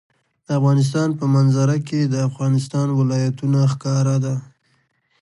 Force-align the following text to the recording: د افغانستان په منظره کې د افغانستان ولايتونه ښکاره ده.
د 0.47 0.49
افغانستان 0.59 1.09
په 1.19 1.25
منظره 1.35 1.77
کې 1.87 1.99
د 2.03 2.15
افغانستان 2.29 2.87
ولايتونه 2.99 3.59
ښکاره 3.71 4.15
ده. 4.25 4.35